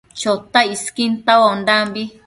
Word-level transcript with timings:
Chotac 0.19 0.67
isquin 0.75 1.13
tauaondambi 1.25 2.03